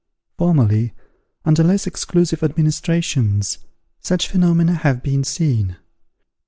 Formerly, 0.35 0.95
under 1.45 1.63
less 1.63 1.85
exclusive 1.85 2.41
administrations, 2.41 3.59
such 3.99 4.27
phenomena 4.29 4.73
have 4.73 5.03
been 5.03 5.23
seen. 5.23 5.77